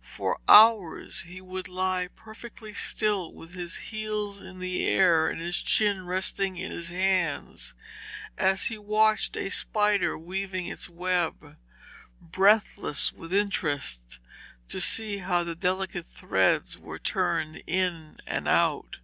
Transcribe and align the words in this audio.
For 0.00 0.38
hours 0.48 1.20
he 1.28 1.42
would 1.42 1.68
lie 1.68 2.08
perfectly 2.16 2.72
still 2.72 3.30
with 3.34 3.52
his 3.52 3.76
heels 3.76 4.40
in 4.40 4.58
the 4.58 4.86
air 4.88 5.28
and 5.28 5.38
his 5.38 5.60
chin 5.60 6.06
resting 6.06 6.56
in 6.56 6.70
his 6.70 6.88
hands, 6.88 7.74
as 8.38 8.68
he 8.68 8.78
watched 8.78 9.36
a 9.36 9.50
spider 9.50 10.16
weaving 10.16 10.66
its 10.66 10.88
web, 10.88 11.58
breathless 12.22 13.12
with 13.12 13.34
interest 13.34 14.18
to 14.70 14.80
see 14.80 15.18
how 15.18 15.44
the 15.44 15.54
delicate 15.54 16.06
threads 16.06 16.78
were 16.78 16.98
turned 16.98 17.62
in 17.66 18.16
and 18.26 18.48
out. 18.48 18.96